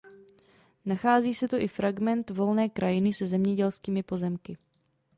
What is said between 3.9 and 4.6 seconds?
pozemky.